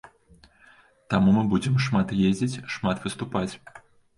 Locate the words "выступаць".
3.07-3.47